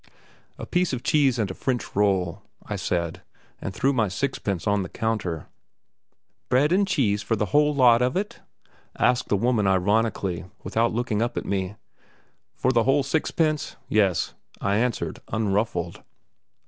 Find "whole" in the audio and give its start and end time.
7.53-7.79, 12.85-13.03